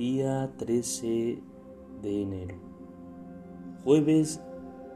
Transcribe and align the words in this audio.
Día 0.00 0.50
13 0.56 1.42
de 2.00 2.22
enero. 2.22 2.56
Jueves 3.84 4.40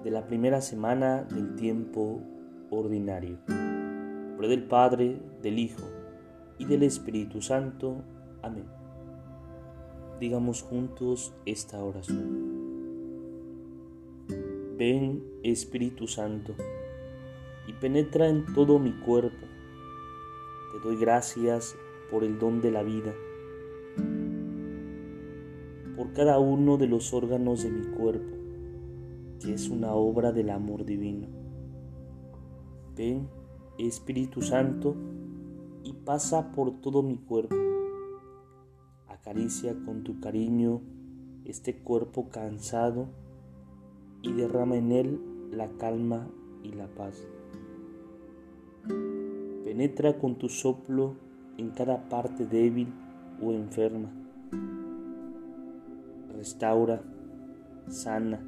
de 0.02 0.10
la 0.10 0.26
primera 0.26 0.62
semana 0.62 1.24
del 1.24 1.56
tiempo 1.56 2.22
ordinario. 2.70 3.36
Nombre 3.46 4.48
del 4.48 4.64
Padre, 4.66 5.20
del 5.42 5.58
Hijo 5.58 5.82
y 6.56 6.64
del 6.64 6.84
Espíritu 6.84 7.42
Santo. 7.42 8.02
Amén. 8.40 8.64
Digamos 10.20 10.62
juntos 10.62 11.34
esta 11.44 11.84
oración. 11.84 12.40
Ven 14.78 15.22
Espíritu 15.42 16.06
Santo 16.06 16.54
y 17.68 17.74
penetra 17.74 18.28
en 18.28 18.46
todo 18.54 18.78
mi 18.78 18.92
cuerpo. 19.00 19.46
Te 20.72 20.88
doy 20.88 20.96
gracias 20.96 21.76
por 22.10 22.24
el 22.24 22.38
don 22.38 22.62
de 22.62 22.70
la 22.70 22.82
vida 22.82 23.12
por 25.96 26.12
cada 26.12 26.38
uno 26.38 26.76
de 26.76 26.86
los 26.86 27.12
órganos 27.12 27.62
de 27.62 27.70
mi 27.70 27.86
cuerpo, 27.86 28.36
que 29.40 29.54
es 29.54 29.68
una 29.68 29.94
obra 29.94 30.32
del 30.32 30.50
amor 30.50 30.84
divino. 30.84 31.28
Ven, 32.96 33.28
Espíritu 33.78 34.42
Santo, 34.42 34.96
y 35.84 35.92
pasa 35.92 36.50
por 36.52 36.80
todo 36.80 37.02
mi 37.02 37.18
cuerpo. 37.18 37.54
Acaricia 39.08 39.76
con 39.84 40.02
tu 40.02 40.20
cariño 40.20 40.80
este 41.44 41.76
cuerpo 41.76 42.28
cansado 42.30 43.08
y 44.22 44.32
derrama 44.32 44.76
en 44.76 44.92
él 44.92 45.20
la 45.50 45.68
calma 45.72 46.28
y 46.62 46.72
la 46.72 46.88
paz. 46.88 47.28
Penetra 49.64 50.18
con 50.18 50.36
tu 50.36 50.48
soplo 50.48 51.14
en 51.58 51.70
cada 51.70 52.08
parte 52.08 52.46
débil 52.46 52.92
o 53.42 53.52
enferma 53.52 54.23
restaura, 56.36 57.02
sana, 57.88 58.40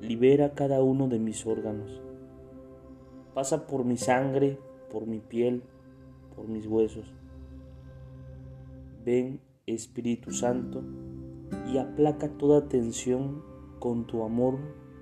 libera 0.00 0.54
cada 0.54 0.82
uno 0.82 1.08
de 1.08 1.18
mis 1.18 1.46
órganos. 1.46 2.00
Pasa 3.34 3.66
por 3.66 3.84
mi 3.84 3.96
sangre, 3.96 4.58
por 4.90 5.06
mi 5.06 5.18
piel, 5.20 5.62
por 6.34 6.48
mis 6.48 6.66
huesos. 6.66 7.12
Ven, 9.04 9.40
Espíritu 9.66 10.30
Santo, 10.30 10.82
y 11.72 11.78
aplaca 11.78 12.28
toda 12.28 12.68
tensión 12.68 13.42
con 13.78 14.06
tu 14.06 14.22
amor 14.22 14.58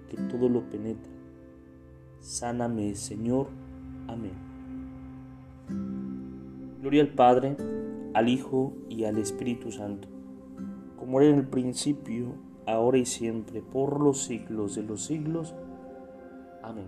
que 0.08 0.16
todo 0.16 0.48
lo 0.48 0.68
penetra. 0.70 1.12
Sáname, 2.20 2.94
Señor. 2.94 3.48
Amén. 4.08 4.32
Gloria 6.80 7.02
al 7.02 7.14
Padre, 7.14 7.56
al 8.14 8.28
Hijo 8.28 8.72
y 8.88 9.04
al 9.04 9.18
Espíritu 9.18 9.70
Santo 9.70 10.08
como 11.02 11.20
era 11.20 11.30
en 11.30 11.40
el 11.40 11.48
principio, 11.48 12.36
ahora 12.64 12.96
y 12.96 13.06
siempre, 13.06 13.60
por 13.60 14.00
los 14.00 14.22
siglos 14.22 14.76
de 14.76 14.84
los 14.84 15.04
siglos. 15.04 15.52
Amén. 16.62 16.86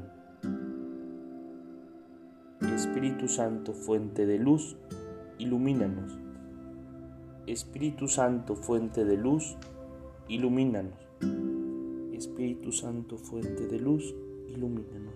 Espíritu 2.72 3.26
Santo, 3.26 3.72
fuente 3.72 4.24
de 4.24 4.38
luz, 4.38 4.76
ilumínanos. 5.38 6.16
Espíritu 7.48 8.06
Santo, 8.06 8.54
fuente 8.54 9.04
de 9.04 9.16
luz, 9.16 9.56
ilumínanos. 10.28 11.08
Espíritu 12.12 12.70
Santo, 12.70 13.18
fuente 13.18 13.66
de 13.66 13.80
luz, 13.80 14.14
ilumínanos. 14.46 15.14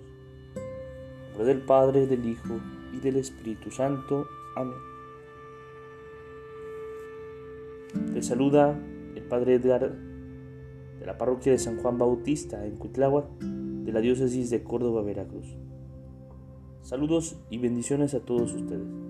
En 0.56 1.28
nombre 1.28 1.44
del 1.44 1.60
Padre, 1.64 2.08
del 2.08 2.28
Hijo 2.28 2.58
y 2.92 2.98
del 2.98 3.18
Espíritu 3.18 3.70
Santo. 3.70 4.26
Amén. 4.56 4.97
Te 8.12 8.22
saluda 8.22 8.78
el 9.14 9.22
Padre 9.24 9.54
Edgar 9.54 9.94
de 10.98 11.06
la 11.06 11.16
parroquia 11.16 11.52
de 11.52 11.58
San 11.58 11.78
Juan 11.78 11.96
Bautista 11.98 12.66
en 12.66 12.76
Cuitláhuac 12.76 13.26
de 13.38 13.92
la 13.92 14.00
diócesis 14.00 14.50
de 14.50 14.62
Córdoba, 14.62 15.02
Veracruz. 15.02 15.56
Saludos 16.82 17.40
y 17.50 17.58
bendiciones 17.58 18.14
a 18.14 18.20
todos 18.20 18.52
ustedes. 18.54 19.07